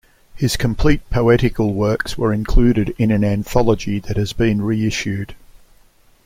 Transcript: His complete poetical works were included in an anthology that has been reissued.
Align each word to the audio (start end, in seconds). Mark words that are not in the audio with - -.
His 0.33 0.57
complete 0.57 1.07
poetical 1.11 1.75
works 1.75 2.17
were 2.17 2.33
included 2.33 2.95
in 2.97 3.11
an 3.11 3.23
anthology 3.23 3.99
that 3.99 4.17
has 4.17 4.33
been 4.33 4.63
reissued. 4.63 5.35